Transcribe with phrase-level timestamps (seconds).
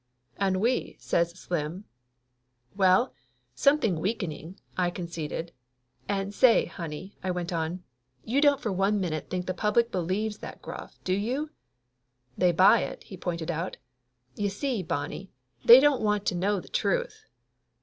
[0.41, 1.85] "Ennui!" says Slim.
[2.75, 3.13] "Well,
[3.53, 5.51] something weakening!" I conceded.
[6.09, 6.65] "And say.
[6.65, 7.83] honey," I went on,
[8.23, 11.51] "you don't for one minute think the public believes that guff, do you?"
[12.35, 13.77] "They buy it," he pointed out.
[14.35, 15.29] "You see, Bonnie,
[15.63, 17.25] they don't want to know the truth